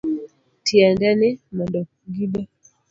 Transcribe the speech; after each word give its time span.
Tiende 0.65 1.07
ni, 1.19 1.29
mondo 1.55 1.79
gibe 2.13 2.41